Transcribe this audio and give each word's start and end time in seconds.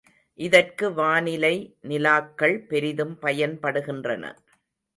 இதற்கு 0.39 0.93
வானிலை 0.93 1.53
நிலாக்கள் 1.87 2.57
பெரிதும் 2.67 3.15
பயன்படுகின்றன. 3.21 4.25